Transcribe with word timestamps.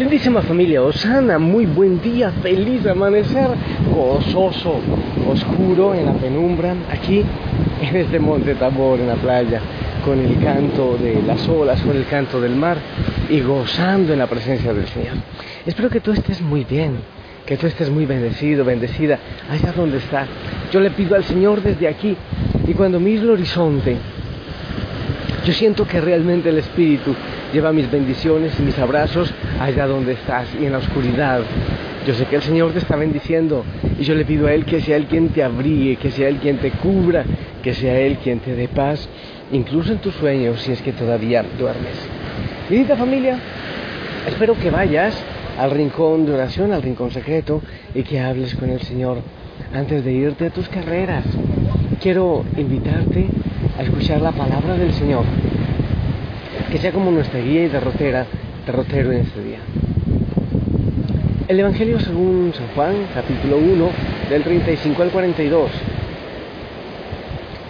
Lindísima 0.00 0.40
familia, 0.40 0.82
Osana, 0.82 1.38
muy 1.38 1.66
buen 1.66 2.00
día, 2.00 2.32
feliz 2.42 2.86
amanecer, 2.86 3.48
gozoso, 3.94 4.80
oscuro 5.28 5.94
en 5.94 6.06
la 6.06 6.14
penumbra, 6.14 6.74
aquí 6.90 7.22
en 7.82 7.96
este 7.96 8.18
monte 8.18 8.54
Tabor, 8.54 8.98
en 8.98 9.08
la 9.08 9.16
playa, 9.16 9.60
con 10.02 10.18
el 10.18 10.42
canto 10.42 10.96
de 10.96 11.20
las 11.26 11.46
olas, 11.46 11.82
con 11.82 11.94
el 11.94 12.06
canto 12.06 12.40
del 12.40 12.56
mar 12.56 12.78
y 13.28 13.42
gozando 13.42 14.14
en 14.14 14.20
la 14.20 14.26
presencia 14.26 14.72
del 14.72 14.86
Señor. 14.86 15.16
Espero 15.66 15.90
que 15.90 16.00
tú 16.00 16.12
estés 16.12 16.40
muy 16.40 16.64
bien, 16.64 16.92
que 17.44 17.58
tú 17.58 17.66
estés 17.66 17.90
muy 17.90 18.06
bendecido, 18.06 18.64
bendecida, 18.64 19.18
allá 19.50 19.70
donde 19.76 19.98
está. 19.98 20.26
Yo 20.72 20.80
le 20.80 20.92
pido 20.92 21.14
al 21.14 21.24
Señor 21.24 21.60
desde 21.60 21.86
aquí 21.86 22.16
y 22.66 22.72
cuando 22.72 22.98
miro 23.00 23.24
el 23.24 23.30
horizonte, 23.32 23.98
yo 25.44 25.52
siento 25.52 25.86
que 25.86 26.00
realmente 26.00 26.48
el 26.48 26.56
Espíritu 26.56 27.14
lleva 27.52 27.72
mis 27.72 27.90
bendiciones 27.90 28.52
y 28.58 28.62
mis 28.62 28.78
abrazos 28.78 29.32
allá 29.60 29.86
donde 29.86 30.12
estás 30.12 30.48
y 30.60 30.66
en 30.66 30.72
la 30.72 30.78
oscuridad. 30.78 31.40
Yo 32.06 32.14
sé 32.14 32.24
que 32.26 32.36
el 32.36 32.42
Señor 32.42 32.72
te 32.72 32.78
está 32.78 32.96
bendiciendo 32.96 33.64
y 33.98 34.04
yo 34.04 34.14
le 34.14 34.24
pido 34.24 34.46
a 34.46 34.52
Él 34.52 34.64
que 34.64 34.80
sea 34.80 34.96
Él 34.96 35.06
quien 35.06 35.28
te 35.28 35.42
abrigue, 35.42 35.96
que 35.96 36.10
sea 36.10 36.28
Él 36.28 36.36
quien 36.36 36.58
te 36.58 36.70
cubra, 36.70 37.24
que 37.62 37.74
sea 37.74 37.98
Él 38.00 38.18
quien 38.22 38.40
te 38.40 38.54
dé 38.54 38.68
paz, 38.68 39.08
incluso 39.52 39.92
en 39.92 39.98
tus 39.98 40.14
sueños 40.14 40.60
si 40.62 40.72
es 40.72 40.80
que 40.82 40.92
todavía 40.92 41.44
duermes. 41.58 41.96
Querida 42.68 42.96
familia, 42.96 43.38
espero 44.26 44.54
que 44.54 44.70
vayas 44.70 45.14
al 45.58 45.72
rincón 45.72 46.24
de 46.24 46.32
oración, 46.32 46.72
al 46.72 46.82
rincón 46.82 47.10
secreto 47.10 47.60
y 47.94 48.02
que 48.02 48.20
hables 48.20 48.54
con 48.54 48.70
el 48.70 48.80
Señor 48.80 49.18
antes 49.74 50.04
de 50.04 50.12
irte 50.12 50.46
a 50.46 50.50
tus 50.50 50.68
carreras. 50.68 51.24
Quiero 52.00 52.44
invitarte 52.56 53.26
a 53.78 53.82
escuchar 53.82 54.22
la 54.22 54.32
palabra 54.32 54.76
del 54.76 54.92
Señor, 54.94 55.24
que 56.70 56.78
sea 56.78 56.92
como 56.92 57.10
nuestra 57.10 57.40
guía 57.40 57.64
y 57.64 57.68
derrotera, 57.68 58.26
derrotero 58.66 59.12
en 59.12 59.20
este 59.20 59.42
día. 59.42 59.58
El 61.48 61.58
Evangelio 61.58 61.98
según 61.98 62.52
San 62.54 62.68
Juan, 62.74 62.94
capítulo 63.14 63.58
1, 63.58 63.88
del 64.28 64.42
35 64.42 65.02
al 65.02 65.10
42. 65.10 65.70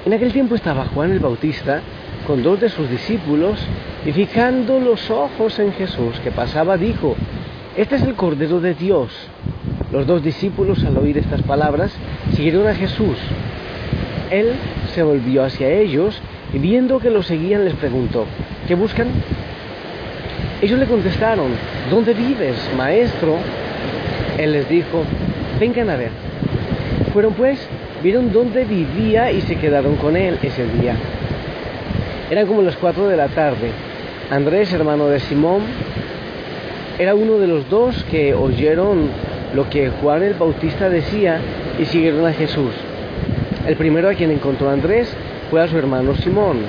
En 0.05 0.13
aquel 0.13 0.33
tiempo 0.33 0.55
estaba 0.55 0.85
Juan 0.87 1.13
el 1.13 1.19
Bautista 1.19 1.81
con 2.27 2.43
dos 2.43 2.61
de 2.61 2.69
sus 2.69 2.91
discípulos 2.91 3.59
y 4.05 4.13
fijando 4.13 4.81
los 4.81 5.11
ojos 5.11 5.59
en 5.59 5.73
Jesús 5.73 6.19
que 6.21 6.31
pasaba 6.31 6.77
dijo, 6.77 7.17
este 7.77 7.97
es 7.97 8.03
el 8.03 8.15
Cordero 8.15 8.61
de 8.61 8.75
Dios. 8.75 9.11
Los 9.93 10.07
dos 10.07 10.23
discípulos 10.23 10.85
al 10.85 10.97
oír 10.99 11.19
estas 11.19 11.43
palabras 11.43 11.93
siguieron 12.35 12.67
a 12.67 12.75
Jesús. 12.75 13.17
Él 14.31 14.53
se 14.95 15.03
volvió 15.03 15.45
hacia 15.45 15.71
ellos 15.71 16.21
y 16.53 16.59
viendo 16.59 16.99
que 16.99 17.11
lo 17.11 17.23
seguían 17.23 17.65
les 17.65 17.75
preguntó, 17.75 18.27
¿qué 18.67 18.75
buscan? 18.75 19.09
Ellos 20.61 20.79
le 20.79 20.87
contestaron, 20.87 21.49
¿dónde 21.91 22.13
vives, 22.13 22.57
maestro? 22.77 23.37
Él 24.39 24.53
les 24.53 24.69
dijo, 24.69 25.05
vengan 25.59 25.91
a 25.91 25.97
ver. 25.97 26.11
Fueron 27.13 27.35
pues, 27.35 27.67
vieron 28.03 28.33
dónde 28.33 28.65
vivía 28.65 29.33
y 29.33 29.41
se 29.43 29.57
quedaron 29.57 29.97
con 29.97 30.17
él 30.17 30.39
ese 30.43 30.67
día. 30.67 30.97
Eran 32.31 32.47
como 32.47 32.63
las 32.63 32.77
cuatro 32.77 33.09
de 33.09 33.17
la 33.17 33.29
tarde. 33.29 33.71
Andrés, 34.31 34.73
hermano 34.73 35.09
de 35.09 35.19
Simón, 35.21 35.63
era 36.99 37.15
uno 37.15 37.39
de 37.39 37.47
los 37.47 37.69
dos 37.69 38.05
que 38.05 38.35
oyeron 38.35 39.09
lo 39.55 39.69
que 39.69 39.91
Juan 39.91 40.23
el 40.23 40.35
Bautista 40.35 40.89
decía 40.89 41.41
y 41.79 41.87
siguieron 41.87 42.27
a 42.27 42.33
Jesús. 42.33 42.73
El 43.67 43.77
primero 43.77 44.09
a 44.09 44.15
quien 44.15 44.31
encontró 44.31 44.71
Andrés 44.71 45.13
fue 45.51 45.61
a 45.61 45.69
su 45.69 45.77
hermano 45.77 46.15
Simón 46.17 46.61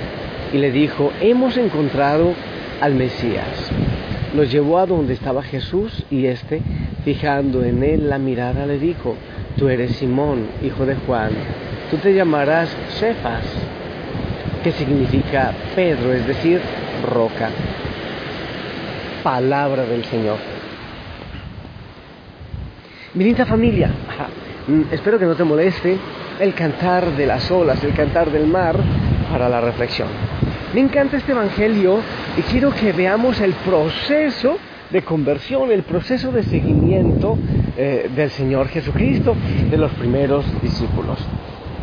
y 0.52 0.58
le 0.58 0.72
dijo, 0.72 1.12
hemos 1.22 1.56
encontrado 1.56 2.34
al 2.82 2.96
Mesías. 2.96 3.72
Los 4.36 4.52
llevó 4.52 4.78
a 4.78 4.86
donde 4.86 5.14
estaba 5.14 5.42
Jesús 5.42 6.04
y 6.12 6.26
éste, 6.26 6.62
fijando 7.06 7.64
en 7.64 7.84
él 7.84 8.10
la 8.10 8.18
mirada, 8.18 8.66
le 8.66 8.78
dijo, 8.78 9.16
tú 9.58 9.70
eres 9.70 9.96
Simón, 9.96 10.48
hijo 10.64 10.86
de 10.86 10.96
Juan, 10.96 11.32
tú 11.90 11.98
te 11.98 12.14
llamarás 12.14 12.70
Cefas, 13.00 13.46
que 14.64 14.72
significa 14.74 15.54
Pedro, 15.76 16.14
es 16.14 16.28
decir, 16.28 16.60
roca. 17.10 17.50
Palabra 19.24 19.86
del 19.86 20.04
Señor. 20.06 20.38
Mi 23.14 23.24
linda 23.24 23.46
familia, 23.46 23.90
mm, 24.68 24.94
espero 24.94 25.20
que 25.20 25.26
no 25.26 25.36
te 25.36 25.44
moleste 25.44 25.98
el 26.42 26.56
cantar 26.56 27.16
de 27.16 27.28
las 27.28 27.52
olas, 27.52 27.84
el 27.84 27.94
cantar 27.94 28.32
del 28.32 28.48
mar 28.48 28.76
para 29.32 29.48
la 29.48 29.62
reflexión. 29.62 30.08
Me 30.74 30.82
encanta 30.82 31.18
este 31.18 31.34
Evangelio 31.34 32.00
y 32.36 32.42
quiero 32.42 32.72
que 32.72 32.92
veamos 32.94 33.40
el 33.42 33.54
proceso 33.54 34.58
de 34.90 35.04
conversión, 35.04 35.72
el 35.72 35.84
proceso 35.84 36.32
de 36.32 36.42
seguimiento 36.42 37.38
eh, 37.78 38.10
del 38.16 38.32
Señor 38.32 38.70
Jesucristo, 38.70 39.36
de 39.70 39.78
los 39.78 39.92
primeros 39.92 40.44
discípulos. 40.64 41.20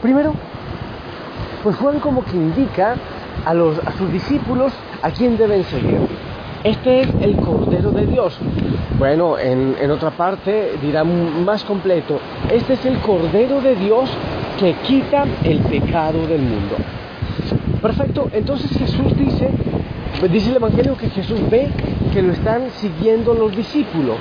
Primero, 0.03 0.35
pues 1.63 1.77
Juan 1.77 2.01
como 2.01 2.25
que 2.25 2.37
indica 2.37 2.97
a, 3.47 3.55
sus 3.97 4.13
discípulos 4.13 4.73
a 5.03 5.11
quién 5.13 5.37
deben 5.37 5.63
seguir. 5.65 6.01
Este 6.65 7.03
es 7.03 7.09
el 7.21 7.37
Cordero 7.37 7.93
de 7.93 8.07
Dios. 8.07 8.37
Bueno, 8.99 9.39
en, 9.39 9.77
en, 9.81 9.91
otra 9.93 10.11
parte 10.11 10.73
dirá 10.83 11.05
más 11.05 11.63
completo, 11.63 12.19
este 12.51 12.73
es 12.73 12.85
el 12.85 12.99
Cordero 12.99 13.61
de 13.61 13.77
Dios 13.77 14.11
que 14.59 14.75
quita 14.87 15.25
el 15.45 15.61
pecado 15.61 16.27
del 16.27 16.41
mundo. 16.41 16.77
Perfecto, 17.81 18.29
entonces 18.33 18.71
Jesús 18.77 19.17
dice, 19.17 19.49
dice 20.31 20.51
el 20.51 20.57
Evangelio 20.57 20.97
que 20.97 21.09
Jesús 21.11 21.41
ve 21.49 21.69
que 22.13 22.23
lo 22.23 22.33
están 22.33 22.71
siguiendo 22.77 23.35
los 23.35 23.57
discípulos 23.57 24.19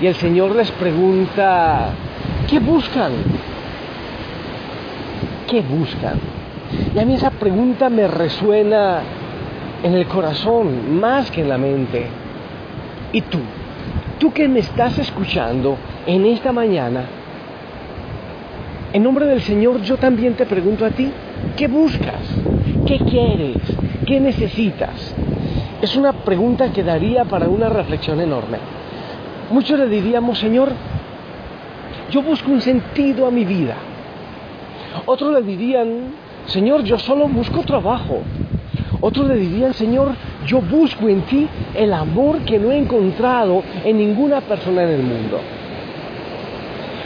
y 0.00 0.06
el 0.06 0.14
Señor 0.14 0.54
les 0.54 0.70
pregunta, 0.72 1.90
¿qué 2.48 2.60
buscan? 2.60 3.12
¿Qué 5.48 5.60
buscan? 5.62 6.18
Y 6.94 6.98
a 6.98 7.04
mí 7.04 7.14
esa 7.14 7.30
pregunta 7.30 7.90
me 7.90 8.06
resuena 8.06 9.00
en 9.82 9.94
el 9.94 10.06
corazón 10.06 11.00
más 11.00 11.30
que 11.30 11.42
en 11.42 11.48
la 11.48 11.58
mente. 11.58 12.06
¿Y 13.12 13.20
tú? 13.22 13.38
Tú 14.18 14.32
que 14.32 14.46
me 14.48 14.60
estás 14.60 14.98
escuchando 14.98 15.76
en 16.06 16.24
esta 16.26 16.52
mañana, 16.52 17.04
en 18.92 19.02
nombre 19.02 19.26
del 19.26 19.40
Señor 19.40 19.80
yo 19.82 19.96
también 19.96 20.34
te 20.34 20.46
pregunto 20.46 20.84
a 20.84 20.90
ti, 20.90 21.10
¿qué 21.56 21.66
buscas? 21.68 22.22
¿Qué 22.86 22.98
quieres? 22.98 23.56
¿Qué 24.06 24.20
necesitas? 24.20 25.14
Es 25.80 25.96
una 25.96 26.12
pregunta 26.12 26.72
que 26.72 26.82
daría 26.82 27.24
para 27.24 27.48
una 27.48 27.68
reflexión 27.68 28.20
enorme. 28.20 28.58
Muchos 29.50 29.78
le 29.78 29.88
diríamos, 29.88 30.38
Señor, 30.38 30.72
yo 32.10 32.22
busco 32.22 32.50
un 32.50 32.60
sentido 32.60 33.26
a 33.26 33.30
mi 33.30 33.44
vida. 33.44 33.76
Otros 35.06 35.32
le 35.32 35.42
dirían, 35.42 35.88
Señor, 36.46 36.84
yo 36.84 36.98
solo 36.98 37.28
busco 37.28 37.62
trabajo. 37.62 38.20
Otros 39.00 39.26
le 39.26 39.36
dirían, 39.36 39.74
Señor, 39.74 40.12
yo 40.46 40.60
busco 40.60 41.08
en 41.08 41.22
ti 41.22 41.48
el 41.74 41.92
amor 41.92 42.40
que 42.40 42.58
no 42.58 42.70
he 42.70 42.78
encontrado 42.78 43.62
en 43.84 43.96
ninguna 43.96 44.40
persona 44.42 44.82
en 44.82 44.90
el 44.90 45.02
mundo. 45.02 45.40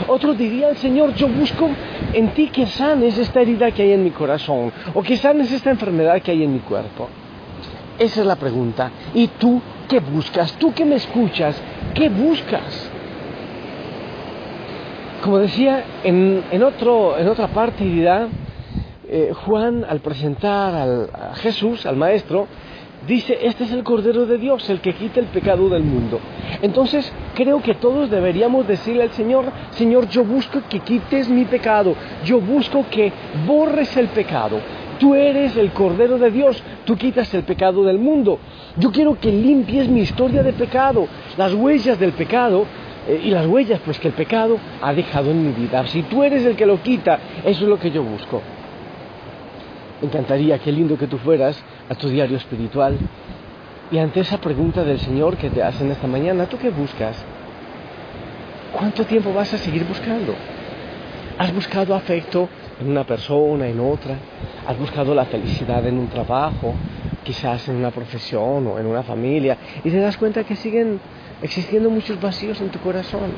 Otros 0.07 0.37
dirían, 0.37 0.75
Señor, 0.75 1.13
yo 1.15 1.27
busco 1.27 1.69
en 2.13 2.29
ti 2.29 2.47
que 2.47 2.65
sanes 2.65 3.17
esta 3.17 3.41
herida 3.41 3.71
que 3.71 3.83
hay 3.83 3.91
en 3.93 4.03
mi 4.03 4.11
corazón 4.11 4.71
o 4.93 5.03
que 5.03 5.17
sanes 5.17 5.51
esta 5.51 5.69
enfermedad 5.69 6.21
que 6.21 6.31
hay 6.31 6.43
en 6.43 6.53
mi 6.53 6.59
cuerpo. 6.59 7.09
Esa 7.99 8.21
es 8.21 8.27
la 8.27 8.35
pregunta. 8.35 8.91
¿Y 9.13 9.27
tú 9.27 9.61
qué 9.89 9.99
buscas? 9.99 10.53
Tú 10.53 10.73
que 10.73 10.85
me 10.85 10.95
escuchas, 10.95 11.59
¿qué 11.93 12.09
buscas? 12.09 12.91
Como 15.23 15.39
decía, 15.39 15.83
en, 16.03 16.43
en, 16.51 16.63
otro, 16.63 17.17
en 17.17 17.27
otra 17.27 17.47
parte 17.47 17.83
dirá, 17.83 18.27
eh, 19.09 19.33
Juan 19.33 19.85
al 19.87 19.99
presentar 19.99 20.75
al, 20.75 21.09
a 21.13 21.35
Jesús, 21.35 21.85
al 21.85 21.95
Maestro, 21.95 22.47
dice, 23.05 23.37
este 23.43 23.65
es 23.65 23.71
el 23.71 23.83
Cordero 23.83 24.25
de 24.25 24.37
Dios, 24.37 24.69
el 24.69 24.79
que 24.79 24.93
quita 24.93 25.19
el 25.19 25.27
pecado 25.27 25.69
del 25.69 25.83
mundo. 25.83 26.19
Entonces, 26.61 27.11
creo 27.35 27.61
que 27.61 27.75
todos 27.75 28.09
deberíamos 28.09 28.67
decirle 28.67 29.03
al 29.03 29.11
Señor, 29.11 29.45
Señor, 29.71 30.07
yo 30.09 30.23
busco 30.23 30.61
que 30.69 30.79
quites 30.79 31.29
mi 31.29 31.45
pecado, 31.45 31.95
yo 32.25 32.39
busco 32.39 32.85
que 32.89 33.11
borres 33.45 33.95
el 33.97 34.07
pecado. 34.07 34.59
Tú 34.99 35.13
eres 35.13 35.55
el 35.57 35.71
Cordero 35.71 36.17
de 36.17 36.31
Dios, 36.31 36.61
tú 36.85 36.95
quitas 36.95 37.31
el 37.33 37.43
pecado 37.43 37.83
del 37.83 37.99
mundo. 37.99 38.39
Yo 38.77 38.91
quiero 38.91 39.19
que 39.19 39.31
limpies 39.31 39.87
mi 39.87 40.01
historia 40.01 40.41
de 40.41 40.53
pecado, 40.53 41.07
las 41.37 41.53
huellas 41.53 41.99
del 41.99 42.13
pecado 42.13 42.65
eh, 43.07 43.21
y 43.23 43.29
las 43.29 43.45
huellas 43.45 43.79
pues 43.85 43.99
que 43.99 44.07
el 44.07 44.15
pecado 44.15 44.57
ha 44.81 44.93
dejado 44.93 45.29
en 45.29 45.45
mi 45.45 45.53
vida. 45.53 45.85
Si 45.87 46.01
tú 46.03 46.23
eres 46.23 46.43
el 46.45 46.55
que 46.55 46.65
lo 46.65 46.81
quita, 46.81 47.19
eso 47.45 47.63
es 47.63 47.69
lo 47.69 47.77
que 47.77 47.91
yo 47.91 48.01
busco. 48.01 48.41
Encantaría, 50.01 50.59
qué 50.59 50.71
lindo 50.71 50.97
que 50.97 51.07
tú 51.07 51.17
fueras 51.17 51.63
a 51.89 51.95
tu 51.95 52.09
diario 52.09 52.37
espiritual 52.37 52.97
y 53.91 53.97
ante 53.97 54.19
esa 54.19 54.37
pregunta 54.39 54.83
del 54.83 54.99
Señor 54.99 55.37
que 55.37 55.49
te 55.49 55.63
hacen 55.63 55.91
esta 55.91 56.07
mañana, 56.07 56.45
¿tú 56.45 56.57
qué 56.57 56.69
buscas? 56.69 57.15
¿Cuánto 58.73 59.05
tiempo 59.05 59.33
vas 59.33 59.53
a 59.53 59.57
seguir 59.57 59.85
buscando? 59.85 60.33
¿Has 61.37 61.53
buscado 61.53 61.95
afecto 61.95 62.49
en 62.81 62.89
una 62.89 63.05
persona, 63.05 63.67
en 63.67 63.79
otra? 63.79 64.15
¿Has 64.67 64.77
buscado 64.77 65.15
la 65.15 65.25
felicidad 65.25 65.85
en 65.85 65.97
un 65.97 66.07
trabajo? 66.07 66.73
quizás 67.27 67.67
en 67.67 67.75
una 67.75 67.91
profesión 67.91 68.67
o 68.67 68.79
en 68.79 68.85
una 68.85 69.03
familia, 69.03 69.57
y 69.83 69.89
te 69.89 69.99
das 69.99 70.15
cuenta 70.15 70.45
que 70.45 70.55
siguen 70.55 70.99
existiendo 71.41 71.89
muchos 71.89 72.19
vacíos 72.21 72.61
en 72.61 72.69
tu 72.69 72.79
corazón. 72.79 73.31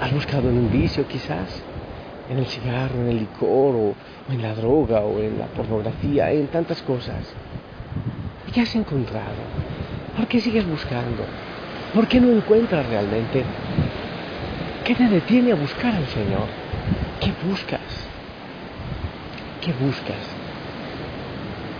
Has 0.00 0.12
buscado 0.12 0.48
en 0.48 0.56
un 0.56 0.70
vicio 0.70 1.06
quizás, 1.08 1.60
en 2.30 2.38
el 2.38 2.46
cigarro, 2.46 2.94
en 3.00 3.08
el 3.08 3.18
licor, 3.18 3.74
o, 3.74 3.94
en 4.32 4.40
la 4.40 4.54
droga, 4.54 5.00
o 5.00 5.18
en 5.18 5.38
la 5.38 5.46
pornografía, 5.46 6.30
en 6.30 6.46
tantas 6.46 6.80
cosas. 6.82 7.34
¿Y 8.46 8.52
qué 8.52 8.60
has 8.60 8.74
encontrado? 8.76 9.42
¿Por 10.16 10.28
qué 10.28 10.40
sigues 10.40 10.66
buscando? 10.66 11.24
¿Por 11.92 12.06
qué 12.06 12.20
no 12.20 12.30
encuentras 12.30 12.86
realmente? 12.86 13.42
¿Qué 14.84 14.94
te 14.94 15.08
detiene 15.08 15.52
a 15.52 15.56
buscar 15.56 15.92
al 15.92 16.06
Señor? 16.06 16.46
¿Qué 17.20 17.32
buscas? 17.48 17.80
¿Qué 19.60 19.72
buscas? 19.72 20.16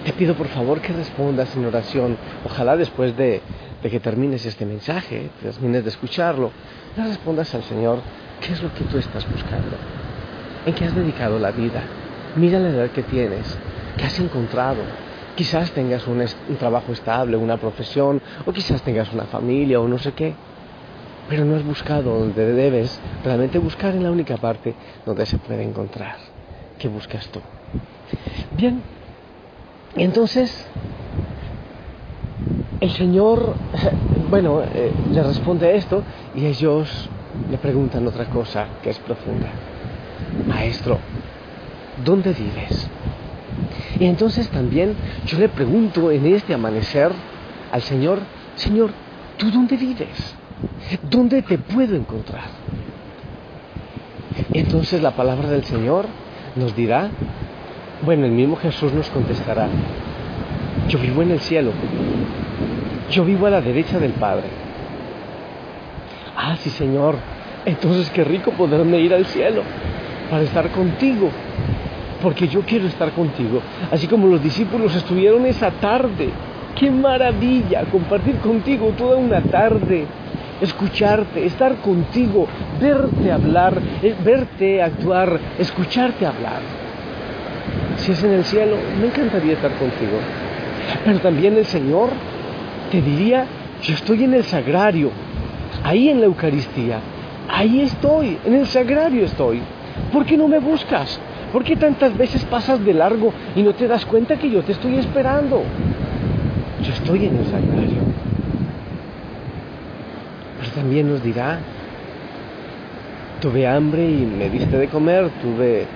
Te 0.04 0.12
pido 0.12 0.34
por 0.34 0.48
favor 0.48 0.80
que 0.80 0.92
respondas 0.92 1.54
en 1.56 1.64
oración. 1.64 2.16
Ojalá 2.44 2.76
después 2.76 3.16
de, 3.16 3.40
de 3.82 3.90
que 3.90 4.00
termines 4.00 4.44
este 4.44 4.66
mensaje, 4.66 5.30
termines 5.40 5.84
de 5.84 5.90
escucharlo, 5.90 6.50
le 6.96 7.04
respondas 7.04 7.54
al 7.54 7.62
Señor 7.62 8.00
qué 8.40 8.52
es 8.52 8.62
lo 8.62 8.74
que 8.74 8.84
tú 8.84 8.98
estás 8.98 9.30
buscando. 9.30 9.76
¿En 10.66 10.74
qué 10.74 10.84
has 10.84 10.94
dedicado 10.94 11.38
la 11.38 11.52
vida? 11.52 11.82
Mira 12.36 12.58
la 12.58 12.68
edad 12.68 12.90
que 12.90 13.02
tienes, 13.02 13.58
qué 13.96 14.04
has 14.04 14.18
encontrado. 14.18 14.82
Quizás 15.34 15.70
tengas 15.72 16.06
un, 16.06 16.22
trabajo 16.58 16.92
estable, 16.92 17.36
una 17.36 17.56
profesión, 17.56 18.20
o 18.44 18.52
quizás 18.52 18.82
tengas 18.82 19.10
una 19.12 19.24
familia 19.24 19.80
o 19.80 19.88
no 19.88 19.98
sé 19.98 20.12
qué. 20.12 20.34
Pero 21.30 21.44
no 21.44 21.56
has 21.56 21.64
buscado 21.64 22.18
donde 22.18 22.52
debes 22.52 23.00
realmente 23.24 23.58
buscar 23.58 23.94
en 23.94 24.02
la 24.02 24.10
única 24.10 24.36
parte 24.36 24.74
donde 25.06 25.24
se 25.24 25.38
puede 25.38 25.62
encontrar. 25.62 26.16
¿Qué 26.78 26.88
buscas 26.88 27.26
tú? 27.28 27.40
Bien, 28.56 28.82
entonces 29.96 30.66
el 32.80 32.90
Señor, 32.90 33.54
bueno, 34.30 34.62
eh, 34.62 34.92
le 35.10 35.22
responde 35.22 35.74
esto 35.74 36.02
y 36.34 36.44
ellos 36.44 37.08
le 37.50 37.56
preguntan 37.58 38.06
otra 38.06 38.26
cosa 38.26 38.66
que 38.82 38.90
es 38.90 38.98
profunda. 38.98 39.69
Maestro, 40.46 40.98
¿dónde 42.04 42.32
vives? 42.32 42.88
Y 43.98 44.06
entonces 44.06 44.48
también 44.48 44.94
yo 45.26 45.38
le 45.38 45.48
pregunto 45.48 46.10
en 46.10 46.26
este 46.26 46.54
amanecer 46.54 47.10
al 47.72 47.82
Señor, 47.82 48.20
Señor, 48.54 48.90
¿tú 49.36 49.50
dónde 49.50 49.76
vives? 49.76 50.36
¿Dónde 51.02 51.42
te 51.42 51.58
puedo 51.58 51.96
encontrar? 51.96 52.44
Entonces 54.52 55.02
la 55.02 55.12
palabra 55.12 55.48
del 55.50 55.64
Señor 55.64 56.06
nos 56.56 56.74
dirá, 56.74 57.10
bueno, 58.02 58.26
el 58.26 58.32
mismo 58.32 58.56
Jesús 58.56 58.92
nos 58.92 59.08
contestará, 59.10 59.68
yo 60.88 60.98
vivo 60.98 61.22
en 61.22 61.32
el 61.32 61.40
cielo, 61.40 61.72
yo 63.10 63.24
vivo 63.24 63.46
a 63.46 63.50
la 63.50 63.60
derecha 63.60 63.98
del 63.98 64.12
Padre. 64.12 64.48
Ah, 66.36 66.56
sí, 66.56 66.70
Señor, 66.70 67.16
entonces 67.66 68.08
qué 68.10 68.24
rico 68.24 68.52
poderme 68.52 68.98
ir 69.00 69.12
al 69.12 69.26
cielo 69.26 69.62
para 70.30 70.44
estar 70.44 70.70
contigo, 70.70 71.28
porque 72.22 72.46
yo 72.46 72.60
quiero 72.60 72.86
estar 72.86 73.10
contigo, 73.10 73.60
así 73.90 74.06
como 74.06 74.28
los 74.28 74.42
discípulos 74.42 74.94
estuvieron 74.94 75.44
esa 75.44 75.70
tarde. 75.72 76.30
Qué 76.78 76.90
maravilla 76.90 77.84
compartir 77.90 78.36
contigo 78.36 78.92
toda 78.96 79.16
una 79.16 79.40
tarde, 79.42 80.06
escucharte, 80.60 81.44
estar 81.44 81.76
contigo, 81.76 82.46
verte 82.80 83.32
hablar, 83.32 83.74
eh, 84.02 84.14
verte 84.24 84.80
actuar, 84.80 85.38
escucharte 85.58 86.24
hablar. 86.24 86.60
Si 87.96 88.12
es 88.12 88.22
en 88.22 88.32
el 88.32 88.44
cielo, 88.44 88.76
me 89.00 89.08
encantaría 89.08 89.54
estar 89.54 89.72
contigo. 89.72 90.18
Pero 91.04 91.18
también 91.18 91.56
el 91.56 91.66
Señor 91.66 92.10
te 92.90 93.02
diría, 93.02 93.46
yo 93.82 93.94
estoy 93.94 94.24
en 94.24 94.34
el 94.34 94.44
sagrario, 94.44 95.10
ahí 95.84 96.08
en 96.08 96.20
la 96.20 96.26
Eucaristía, 96.26 97.00
ahí 97.48 97.80
estoy, 97.82 98.38
en 98.44 98.54
el 98.54 98.66
sagrario 98.66 99.24
estoy. 99.24 99.60
¿Por 100.12 100.24
qué 100.24 100.36
no 100.36 100.48
me 100.48 100.58
buscas? 100.58 101.20
¿Por 101.52 101.64
qué 101.64 101.76
tantas 101.76 102.16
veces 102.16 102.44
pasas 102.44 102.84
de 102.84 102.94
largo 102.94 103.32
y 103.56 103.62
no 103.62 103.72
te 103.72 103.88
das 103.88 104.06
cuenta 104.06 104.36
que 104.36 104.50
yo 104.50 104.62
te 104.62 104.72
estoy 104.72 104.96
esperando? 104.96 105.62
Yo 106.82 106.92
estoy 106.92 107.26
en 107.26 107.36
el 107.36 107.44
sagrario. 107.46 108.02
Pero 110.60 110.72
también 110.72 111.08
nos 111.08 111.22
dirá, 111.22 111.58
tuve 113.40 113.66
hambre 113.66 114.08
y 114.08 114.26
me 114.26 114.48
diste 114.50 114.76
de 114.76 114.88
comer, 114.88 115.30
tuve 115.42 115.86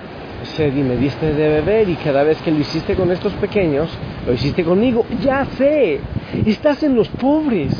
sed 0.43 0.75
y 0.75 0.81
me 0.81 0.97
diste 0.97 1.33
de 1.33 1.49
beber 1.49 1.89
y 1.89 1.95
cada 1.95 2.23
vez 2.23 2.37
que 2.41 2.51
lo 2.51 2.59
hiciste 2.59 2.95
con 2.95 3.11
estos 3.11 3.33
pequeños, 3.33 3.89
lo 4.25 4.33
hiciste 4.33 4.63
conmigo. 4.63 5.05
Ya 5.23 5.45
sé, 5.57 5.99
estás 6.45 6.83
en 6.83 6.95
los 6.95 7.07
pobres, 7.09 7.73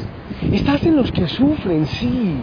estás 0.52 0.86
en 0.86 0.96
los 0.96 1.12
que 1.12 1.28
sufren, 1.28 1.86
sí, 1.86 2.38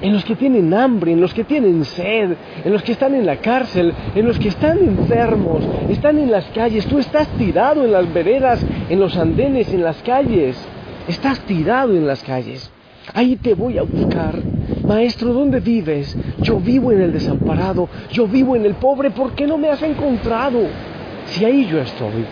en 0.00 0.12
los 0.12 0.24
que 0.24 0.36
tienen 0.36 0.72
hambre, 0.74 1.12
en 1.12 1.20
los 1.20 1.34
que 1.34 1.44
tienen 1.44 1.84
sed, 1.84 2.36
en 2.64 2.72
los 2.72 2.82
que 2.82 2.92
están 2.92 3.14
en 3.14 3.26
la 3.26 3.36
cárcel, 3.36 3.92
en 4.14 4.26
los 4.26 4.38
que 4.38 4.48
están 4.48 4.78
enfermos, 4.78 5.62
están 5.88 6.18
en 6.18 6.30
las 6.30 6.44
calles. 6.46 6.86
Tú 6.86 6.98
estás 6.98 7.28
tirado 7.38 7.84
en 7.84 7.92
las 7.92 8.12
veredas, 8.12 8.64
en 8.88 9.00
los 9.00 9.16
andenes, 9.16 9.72
en 9.72 9.82
las 9.82 10.02
calles. 10.02 10.56
Estás 11.08 11.40
tirado 11.40 11.94
en 11.94 12.06
las 12.06 12.22
calles. 12.22 12.70
Ahí 13.14 13.36
te 13.36 13.54
voy 13.54 13.78
a 13.78 13.82
buscar. 13.82 14.34
Maestro, 14.84 15.32
¿dónde 15.32 15.60
vives? 15.60 16.16
Yo 16.42 16.58
vivo 16.58 16.92
en 16.92 17.00
el 17.00 17.12
desamparado, 17.12 17.88
yo 18.10 18.26
vivo 18.26 18.56
en 18.56 18.64
el 18.66 18.74
pobre, 18.74 19.10
¿por 19.10 19.32
qué 19.32 19.46
no 19.46 19.58
me 19.58 19.68
has 19.68 19.82
encontrado? 19.82 20.60
Si 21.26 21.44
ahí 21.44 21.66
yo 21.66 21.80
estoy. 21.80 22.24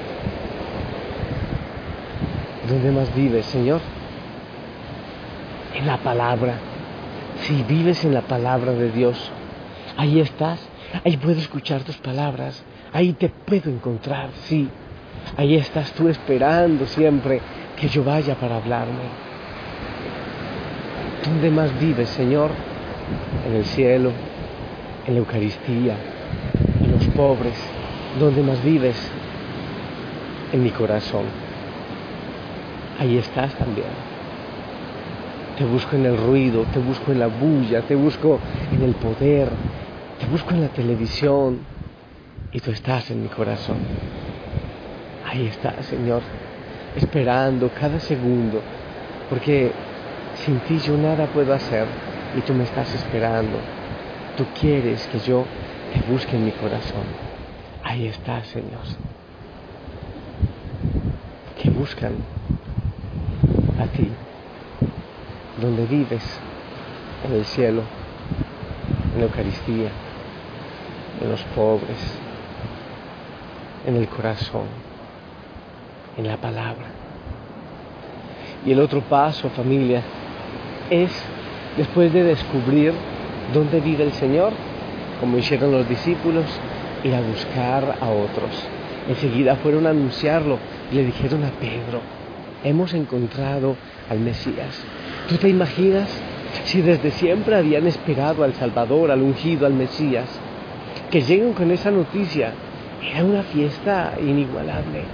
¿Dónde 2.69 2.91
más 2.93 3.15
vives, 3.15 3.47
Señor? 3.47 3.81
En 5.75 5.87
la 5.87 5.97
palabra. 5.99 6.74
Si 7.47 7.63
vives 7.63 8.03
en 8.07 8.15
la 8.15 8.23
palabra 8.23 8.73
de 8.73 8.91
Dios, 8.91 9.31
ahí 9.99 10.19
estás, 10.19 10.59
ahí 11.05 11.19
puedo 11.19 11.39
escuchar 11.39 11.83
tus 11.83 11.99
palabras, 11.99 12.65
ahí 12.91 13.13
te 13.13 13.29
puedo 13.29 13.69
encontrar, 13.69 14.31
sí. 14.45 14.67
Ahí 15.37 15.55
estás 15.55 15.93
tú 15.93 16.09
esperando 16.09 16.87
siempre 16.87 17.43
que 17.77 17.89
yo 17.89 18.03
vaya 18.03 18.35
para 18.37 18.57
hablarme. 18.57 19.05
¿Dónde 21.23 21.51
más 21.51 21.79
vives, 21.79 22.09
Señor? 22.11 22.51
En 23.47 23.57
el 23.57 23.65
cielo, 23.67 24.11
en 25.07 25.13
la 25.13 25.21
Eucaristía, 25.21 25.97
en 26.83 26.93
los 26.93 27.05
pobres. 27.09 27.59
¿Dónde 28.19 28.43
más 28.43 28.65
vives? 28.65 28.97
En 30.51 30.63
mi 30.63 30.71
corazón. 30.71 31.25
Ahí 32.99 33.19
estás 33.19 33.55
también. 33.57 34.14
Te 35.57 35.65
busco 35.65 35.95
en 35.97 36.07
el 36.07 36.17
ruido, 36.17 36.65
te 36.73 36.81
busco 36.81 37.13
en 37.13 37.21
la 37.21 37.29
bulla, 37.29 37.83
te 37.83 37.95
busco 37.95 38.41
en 38.73 38.83
el 38.83 38.95
poder, 38.95 39.49
te 40.19 40.27
busco 40.27 40.51
en 40.51 40.63
la 40.63 40.69
televisión 40.69 41.61
y 42.53 42.61
tú 42.61 42.71
estás 42.73 43.11
en 43.11 43.23
mi 43.23 43.29
corazón. 43.29 43.77
Ahí 45.25 45.47
estás, 45.47 45.87
Señor, 45.87 46.23
esperando 46.97 47.71
cada 47.71 48.01
segundo, 48.01 48.63
porque 49.29 49.73
sin 50.45 50.59
ti 50.61 50.79
yo 50.79 50.97
nada 50.97 51.27
puedo 51.27 51.53
hacer 51.53 51.87
y 52.37 52.41
tú 52.43 52.53
me 52.55 52.65
estás 52.65 52.93
esperando. 52.95 53.59
Tú 54.37 54.45
quieres 54.61 55.07
que 55.07 55.21
yo 55.21 55.45
te 55.93 56.13
busque 56.13 56.37
en 56.37 56.45
mi 56.45 56.51
corazón. 56.53 57.05
Ahí 57.83 58.07
estás, 58.07 58.47
Señor. 58.49 58.83
Que 61.63 61.71
buscan 61.71 62.15
a 63.81 63.87
ti, 63.97 64.11
donde 65.65 65.87
vives, 65.87 66.23
en 67.27 67.35
el 67.35 67.45
cielo, 67.45 67.83
en 69.15 69.21
la 69.21 69.27
Eucaristía, 69.27 69.89
en 71.23 71.31
los 71.31 71.41
pobres, 71.57 72.19
en 73.87 73.97
el 73.97 74.09
corazón, 74.09 74.67
en 76.17 76.29
la 76.29 76.37
palabra. 76.37 76.87
Y 78.67 78.73
el 78.73 78.81
otro 78.81 79.01
paso, 79.03 79.49
familia, 79.51 80.03
es, 80.91 81.11
después 81.77 82.13
de 82.13 82.25
descubrir 82.25 82.93
dónde 83.53 83.81
vive 83.81 84.05
el 84.05 84.13
Señor, 84.13 84.53
como 85.21 85.39
hicieron 85.39 85.73
los 85.73 85.89
discípulos, 85.89 86.45
ir 87.05 87.15
a 87.15 87.21
buscar 87.21 87.99
a 88.01 88.09
otros. 88.09 88.67
Enseguida 89.09 89.57
fueron 89.57 89.87
a 89.87 89.91
anunciarlo 89.91 90.59
y 90.91 90.97
le 90.97 91.05
dijeron 91.05 91.45
a 91.45 91.51
Pedro, 91.51 92.01
hemos 92.65 92.95
encontrado 92.95 93.77
al 94.09 94.21
Mesías. 94.21 94.83
¿Tú 95.29 95.37
te 95.37 95.49
imaginas 95.49 96.09
si 96.65 96.83
desde 96.83 97.11
siempre 97.11 97.57
habían 97.57 97.87
esperado 97.87 98.45
al 98.45 98.55
Salvador, 98.55 99.11
al 99.11 99.23
ungido, 99.23 99.67
al 99.67 99.75
Mesías? 99.75 100.29
Que 101.11 101.23
lleguen 101.23 101.53
con 101.53 101.71
esa 101.71 101.91
noticia. 101.91 102.53
Era 103.03 103.25
una 103.25 103.43
fiesta 103.43 104.15
inigualable. 104.21 105.05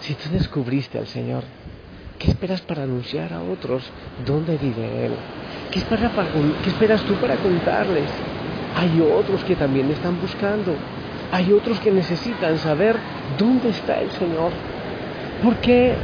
Si 0.00 0.14
tú 0.14 0.28
descubriste 0.30 0.98
al 0.98 1.06
Señor, 1.06 1.44
¿Qué 2.18 2.30
esperas 2.30 2.60
para 2.62 2.84
anunciar 2.84 3.32
a 3.32 3.42
otros 3.42 3.82
dónde 4.24 4.56
vive 4.56 5.06
Él? 5.06 5.12
¿Qué, 5.70 5.80
¿Qué 5.82 6.70
esperas 6.70 7.02
tú 7.02 7.14
para 7.14 7.36
contarles? 7.36 8.08
Hay 8.76 9.00
otros 9.00 9.42
que 9.44 9.56
también 9.56 9.90
están 9.90 10.20
buscando. 10.20 10.74
Hay 11.32 11.52
otros 11.52 11.80
que 11.80 11.90
necesitan 11.90 12.58
saber 12.58 12.96
¿Dónde 13.36 13.70
está 13.70 14.00
el 14.00 14.10
Señor? 14.12 14.52
¿Por 15.42 15.56
qué 15.56 15.94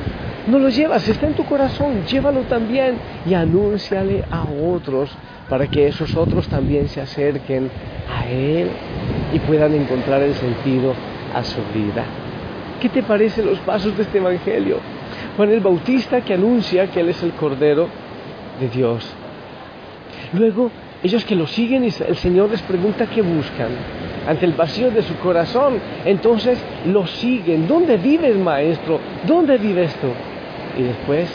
no 0.46 0.58
lo 0.58 0.68
llevas? 0.68 1.08
Está 1.08 1.26
en 1.26 1.34
tu 1.34 1.44
corazón, 1.44 2.04
llévalo 2.06 2.42
también 2.42 2.96
y 3.26 3.34
anúnciale 3.34 4.24
a 4.30 4.44
otros 4.44 5.10
para 5.48 5.66
que 5.66 5.88
esos 5.88 6.16
otros 6.16 6.48
también 6.48 6.88
se 6.88 7.00
acerquen 7.00 7.70
a 8.08 8.28
Él 8.28 8.68
y 9.32 9.38
puedan 9.40 9.74
encontrar 9.74 10.22
el 10.22 10.34
sentido 10.34 10.94
a 11.34 11.42
su 11.44 11.60
vida. 11.74 12.04
¿Qué 12.80 12.88
te 12.88 13.02
parecen 13.02 13.46
los 13.46 13.58
pasos 13.60 13.96
de 13.96 14.04
este 14.04 14.18
Evangelio? 14.18 14.78
Juan 15.36 15.50
el 15.50 15.60
Bautista 15.60 16.20
que 16.22 16.34
anuncia 16.34 16.90
que 16.90 17.00
Él 17.00 17.10
es 17.10 17.22
el 17.22 17.32
Cordero 17.32 17.88
de 18.58 18.68
Dios. 18.68 19.06
Luego, 20.32 20.70
ellos 21.02 21.24
que 21.24 21.34
lo 21.34 21.46
siguen 21.46 21.84
y 21.84 21.88
el 22.06 22.16
Señor 22.16 22.50
les 22.50 22.62
pregunta 22.62 23.06
qué 23.06 23.22
buscan 23.22 23.68
ante 24.26 24.46
el 24.46 24.52
vacío 24.52 24.90
de 24.90 25.02
su 25.02 25.16
corazón. 25.16 25.78
Entonces 26.04 26.58
lo 26.86 27.06
siguen. 27.06 27.66
¿Dónde 27.66 27.96
vives, 27.96 28.36
maestro? 28.36 29.00
¿Dónde 29.26 29.58
vives 29.58 29.94
tú? 29.96 30.08
Y 30.80 30.82
después 30.82 31.28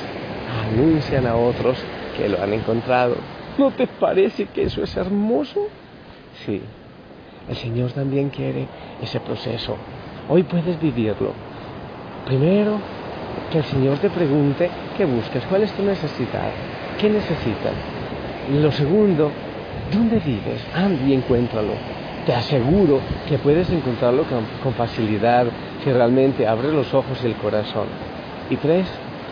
anuncian 0.72 1.28
a 1.28 1.36
otros 1.36 1.78
que 2.18 2.28
lo 2.28 2.42
han 2.42 2.52
encontrado. 2.52 3.16
¿No 3.60 3.70
te 3.70 3.86
parece 3.86 4.46
que 4.46 4.64
eso 4.64 4.82
es 4.82 4.98
hermoso? 4.98 5.68
Sí, 6.44 6.64
el 7.48 7.56
Señor 7.56 7.92
también 7.92 8.30
quiere 8.30 8.66
ese 9.04 9.20
proceso. 9.20 9.78
Hoy 10.30 10.42
puedes 10.42 10.82
vivirlo. 10.82 11.34
Primero, 12.26 12.80
que 13.52 13.60
el 13.60 13.64
Señor 13.66 14.00
te 14.00 14.10
pregunte 14.10 14.68
qué 14.98 15.06
buscas, 15.06 15.46
cuál 15.46 15.62
es 15.62 15.72
tu 15.74 15.84
necesidad, 15.84 16.50
qué 17.00 17.08
necesitas. 17.08 17.74
Lo 18.52 18.72
segundo, 18.72 19.30
¿dónde 19.94 20.18
vives? 20.22 20.66
Anda 20.74 21.04
y 21.06 21.14
encuéntralo. 21.14 21.74
Te 22.26 22.34
aseguro 22.34 23.00
que 23.30 23.38
puedes 23.38 23.70
encontrarlo 23.70 24.24
con, 24.24 24.74
facilidad 24.74 25.46
si 25.84 25.92
realmente 25.92 26.48
abres 26.48 26.74
los 26.74 26.92
ojos 26.96 27.20
y 27.24 27.28
el 27.28 27.36
corazón. 27.36 27.86
Y 28.50 28.56
tres, 28.58 28.88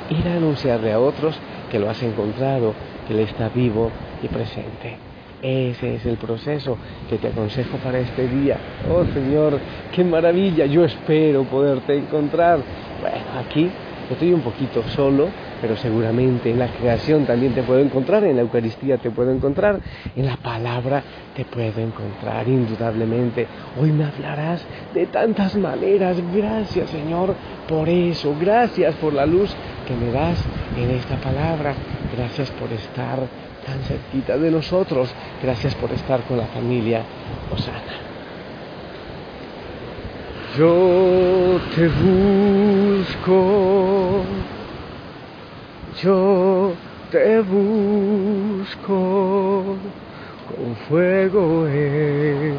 ir 0.10 0.28
a 0.28 0.36
anunciarle 0.36 0.92
a 0.92 1.00
otros 1.00 1.38
que 1.72 1.80
lo 1.80 1.90
has 1.90 2.02
encontrado, 2.04 2.74
que 3.08 3.14
Él 3.14 3.20
está 3.20 3.50
vivo 3.50 3.92
y 4.22 4.28
presente. 4.28 4.98
Ese 5.44 5.96
es 5.96 6.06
el 6.06 6.16
proceso 6.16 6.78
que 7.10 7.18
te 7.18 7.28
aconsejo 7.28 7.78
para 7.78 8.00
este 8.00 8.28
día. 8.30 8.58
Oh 8.90 9.04
Señor, 9.14 9.60
qué 9.94 10.04
maravilla, 10.04 10.66
yo 10.66 10.86
espero 10.86 11.44
poderte 11.44 11.98
encontrar. 11.98 12.60
Bueno, 13.02 13.18
aquí 13.46 13.70
estoy 14.10 14.32
un 14.32 14.40
poquito 14.40 14.82
solo, 14.96 15.28
pero 15.60 15.76
seguramente 15.76 16.50
en 16.50 16.60
la 16.60 16.68
creación 16.68 17.26
también 17.26 17.54
te 17.54 17.64
puedo 17.64 17.82
encontrar, 17.82 18.24
en 18.24 18.38
la 18.38 18.42
Eucaristía 18.44 18.98
te 18.98 19.12
puedo 19.12 19.32
encontrar, 19.32 19.82
en 20.16 20.26
la 20.26 20.38
palabra 20.38 21.04
te 21.36 21.44
puedo 21.44 21.82
encontrar, 21.82 22.48
indudablemente. 22.48 23.46
Hoy 23.82 23.92
me 23.92 24.06
hablarás 24.06 24.66
de 24.94 25.08
tantas 25.08 25.58
maneras. 25.58 26.18
Gracias 26.34 26.90
Señor 26.90 27.36
por 27.68 27.90
eso, 27.90 28.34
gracias 28.40 28.96
por 28.96 29.14
la 29.14 29.26
luz 29.26 29.54
que 29.86 29.96
me 29.96 30.12
das 30.12 30.38
en 30.78 30.90
esta 30.92 31.18
palabra, 31.18 31.74
gracias 32.16 32.50
por 32.52 32.72
estar 32.72 33.20
tan 33.66 33.80
cerquita 33.84 34.38
de 34.38 34.52
nosotros, 34.52 35.10
gracias 35.42 35.76
por 35.76 35.92
estar 35.92 36.22
con 36.24 36.38
la 36.38 36.48
familia 36.48 37.04
Osana. 37.52 38.02
Yo 40.58 41.60
te 41.76 41.88
busco 41.88 43.34
yo 46.02 46.74
te 47.12 47.42
busco 47.42 48.96
con 50.48 50.76
fuego 50.88 51.68
en 51.68 52.58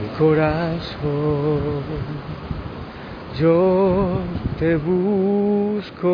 mi 0.00 0.08
corazón. 0.18 1.82
Yo 3.40 4.20
te 4.60 4.76
busco, 4.76 6.12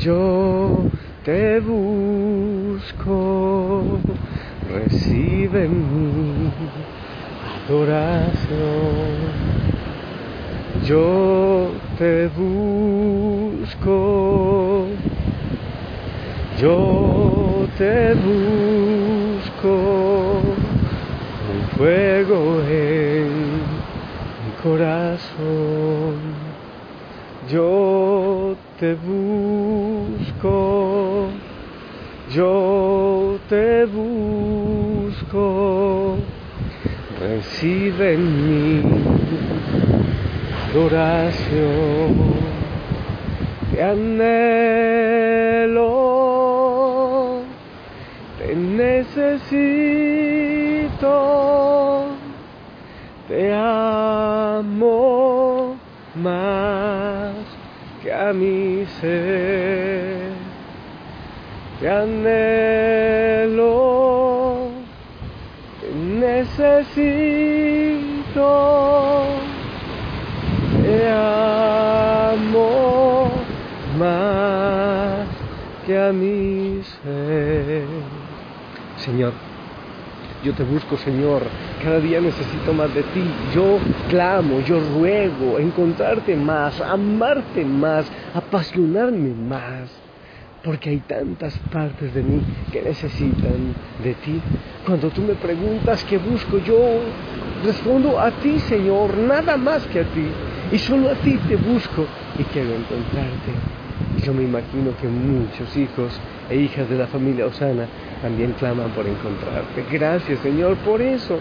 yo 0.00 0.84
te 1.24 1.60
busco, 1.60 2.82
recibe 4.68 5.68
adoración. 7.68 8.26
Yo 10.84 11.70
te 11.98 12.26
busco, 12.26 13.94
yo 16.60 17.68
te 17.78 18.14
busco, 18.14 19.68
un 21.52 21.62
fuego 21.76 22.60
corazón, 24.66 26.16
yo 27.48 28.56
te 28.80 28.94
busco, 28.94 30.48
yo 32.34 33.38
te 33.48 33.84
busco, 33.86 35.44
recibe 37.20 38.14
en 38.14 38.24
mí 38.48 38.82
adoración. 40.70 42.34
Te 43.70 43.78
anhelo, 43.82 44.24
te 48.38 48.56
necesito, 48.56 49.46
te 53.28 53.54
amo 53.54 54.05
más 56.14 57.34
que 58.02 58.12
a 58.12 58.32
mi 58.32 58.84
ser. 59.00 60.30
Te 61.80 61.90
anhelo, 61.90 63.58
necesito 66.18 66.86
te 70.82 71.08
amo 71.10 72.66
más 73.98 75.26
que 75.84 75.98
a 75.98 76.12
mi. 76.12 76.80
Señor, 78.96 79.32
yo 80.42 80.52
te 80.54 80.62
busco, 80.64 80.96
Señor. 80.96 81.42
Cada 81.86 82.00
día 82.00 82.20
necesito 82.20 82.74
más 82.74 82.92
de 82.96 83.02
ti. 83.04 83.22
Yo 83.54 83.78
clamo, 84.10 84.58
yo 84.62 84.80
ruego 84.92 85.60
encontrarte 85.60 86.34
más, 86.34 86.80
amarte 86.80 87.64
más, 87.64 88.10
apasionarme 88.34 89.32
más. 89.48 89.88
Porque 90.64 90.90
hay 90.90 90.98
tantas 91.02 91.54
partes 91.70 92.12
de 92.12 92.24
mí 92.24 92.42
que 92.72 92.82
necesitan 92.82 93.76
de 94.02 94.14
ti. 94.14 94.42
Cuando 94.84 95.10
tú 95.10 95.22
me 95.22 95.34
preguntas 95.36 96.04
qué 96.06 96.18
busco, 96.18 96.58
yo 96.58 96.76
respondo 97.64 98.18
a 98.18 98.32
ti, 98.32 98.58
Señor, 98.58 99.16
nada 99.18 99.56
más 99.56 99.84
que 99.86 100.00
a 100.00 100.04
ti 100.06 100.26
y 100.72 100.78
solo 100.78 101.10
a 101.10 101.14
ti 101.14 101.38
te 101.46 101.54
busco 101.54 102.04
y 102.36 102.42
quiero 102.52 102.70
encontrarte. 102.70 103.52
Yo 104.24 104.34
me 104.34 104.42
imagino 104.42 104.90
que 105.00 105.06
muchos 105.06 105.76
hijos 105.76 106.12
e 106.50 106.56
hijas 106.56 106.90
de 106.90 106.96
la 106.96 107.06
familia 107.06 107.46
Osana 107.46 107.86
también 108.22 108.54
claman 108.54 108.90
por 108.90 109.06
encontrarte. 109.06 109.84
Gracias 109.92 110.40
Señor 110.40 110.76
por 110.78 111.00
eso. 111.00 111.38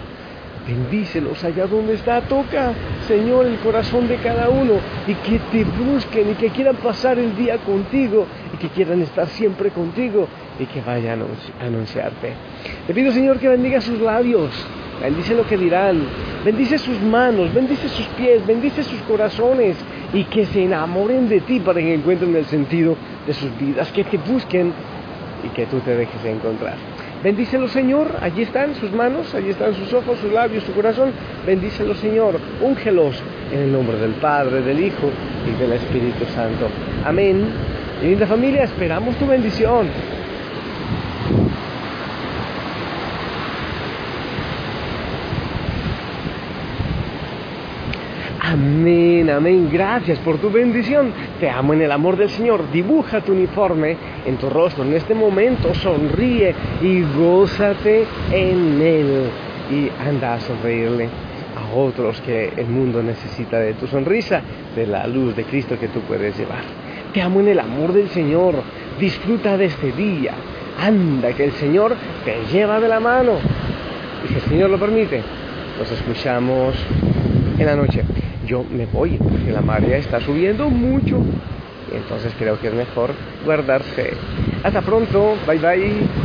Bendícelos 0.67 1.43
allá 1.43 1.67
donde 1.67 1.93
está. 1.93 2.21
Toca, 2.21 2.73
Señor, 3.07 3.45
el 3.45 3.57
corazón 3.59 4.07
de 4.07 4.17
cada 4.17 4.49
uno 4.49 4.73
y 5.07 5.13
que 5.15 5.39
te 5.51 5.63
busquen 5.63 6.31
y 6.31 6.33
que 6.33 6.49
quieran 6.49 6.77
pasar 6.77 7.19
el 7.19 7.35
día 7.35 7.57
contigo 7.59 8.25
y 8.53 8.57
que 8.57 8.69
quieran 8.69 9.01
estar 9.01 9.27
siempre 9.27 9.69
contigo 9.69 10.27
y 10.59 10.65
que 10.65 10.81
vayan 10.81 11.21
a 11.21 11.65
anunciarte. 11.65 12.33
Te 12.87 12.93
pido, 12.93 13.11
Señor, 13.11 13.39
que 13.39 13.47
bendiga 13.47 13.81
sus 13.81 13.99
labios 13.99 14.51
bendice 15.01 15.35
lo 15.35 15.45
que 15.45 15.57
dirán, 15.57 16.07
bendice 16.43 16.77
sus 16.77 16.99
manos, 17.01 17.53
bendice 17.53 17.89
sus 17.89 18.05
pies, 18.17 18.45
bendice 18.45 18.83
sus 18.83 18.99
corazones 19.01 19.77
y 20.13 20.23
que 20.25 20.45
se 20.45 20.63
enamoren 20.63 21.27
de 21.27 21.41
ti 21.41 21.59
para 21.59 21.79
que 21.79 21.93
encuentren 21.93 22.35
el 22.35 22.45
sentido 22.45 22.95
de 23.25 23.33
sus 23.33 23.57
vidas, 23.59 23.91
que 23.91 24.03
te 24.03 24.17
busquen 24.17 24.73
y 25.43 25.49
que 25.49 25.65
tú 25.65 25.79
te 25.79 25.95
dejes 25.95 26.23
encontrar. 26.25 26.94
Bendícelo 27.25 27.67
Señor, 27.67 28.05
allí 28.21 28.43
están 28.43 28.75
sus 28.75 28.91
manos, 28.91 29.33
allí 29.33 29.49
están 29.49 29.73
sus 29.73 29.91
ojos, 29.93 30.19
sus 30.19 30.31
labios, 30.31 30.63
su 30.63 30.71
corazón. 30.73 31.09
Bendícelo 31.43 31.95
Señor, 31.95 32.39
úngelos 32.61 33.15
en 33.51 33.61
el 33.61 33.71
nombre 33.71 33.97
del 33.97 34.11
Padre, 34.11 34.61
del 34.61 34.79
Hijo 34.79 35.09
y 35.43 35.59
del 35.59 35.73
Espíritu 35.73 36.23
Santo. 36.35 36.67
Amén. 37.03 37.47
Y 38.03 38.09
linda 38.09 38.27
familia, 38.27 38.65
esperamos 38.65 39.15
tu 39.15 39.25
bendición. 39.25 39.87
Amén, 48.55 49.29
amén. 49.29 49.69
Gracias 49.69 50.17
por 50.19 50.37
tu 50.37 50.49
bendición. 50.49 51.11
Te 51.41 51.49
amo 51.49 51.73
en 51.73 51.81
el 51.81 51.91
amor 51.91 52.15
del 52.15 52.29
Señor. 52.29 52.71
Dibuja 52.71 53.19
tu 53.19 53.33
uniforme 53.33 53.97
en 54.25 54.37
tu 54.37 54.49
rostro 54.49 54.85
en 54.85 54.93
este 54.93 55.13
momento. 55.13 55.73
Sonríe 55.75 56.55
y 56.81 57.01
gózate 57.17 58.05
en 58.31 58.81
Él. 58.81 59.29
Y 59.69 59.91
anda 60.07 60.35
a 60.35 60.39
sonreírle 60.39 61.09
otros 61.75 62.21
que 62.21 62.53
el 62.55 62.67
mundo 62.67 63.03
necesita 63.03 63.59
de 63.59 63.73
tu 63.73 63.87
sonrisa, 63.87 64.41
de 64.73 64.87
la 64.87 65.05
luz 65.05 65.35
de 65.35 65.43
Cristo 65.43 65.77
que 65.77 65.89
tú 65.89 65.99
puedes 66.07 66.37
llevar. 66.37 66.61
Te 67.13 67.21
amo 67.21 67.41
en 67.41 67.49
el 67.49 67.59
amor 67.59 67.91
del 67.91 68.07
Señor. 68.07 68.55
Disfruta 68.97 69.57
de 69.57 69.65
este 69.65 69.91
día. 69.91 70.31
Anda, 70.81 71.33
que 71.33 71.43
el 71.43 71.51
Señor 71.53 71.93
te 72.23 72.37
lleva 72.53 72.79
de 72.79 72.87
la 72.87 73.01
mano. 73.01 73.33
Y 74.23 74.29
si 74.29 74.35
el 74.35 74.41
Señor 74.43 74.69
lo 74.69 74.79
permite, 74.79 75.21
nos 75.77 75.91
escuchamos 75.91 76.73
en 77.59 77.65
la 77.65 77.75
noche. 77.75 78.01
Yo 78.45 78.63
me 78.63 78.85
voy 78.85 79.17
porque 79.17 79.51
la 79.51 79.61
marea 79.61 79.97
está 79.97 80.19
subiendo 80.21 80.69
mucho. 80.69 81.19
Entonces 81.91 82.33
creo 82.37 82.59
que 82.59 82.67
es 82.67 82.73
mejor 82.73 83.13
guardarse. 83.43 84.13
Hasta 84.63 84.81
pronto. 84.81 85.35
Bye 85.47 85.59
bye. 85.59 86.24